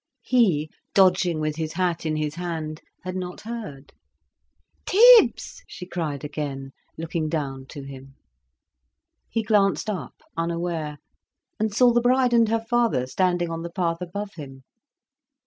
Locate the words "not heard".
3.15-3.93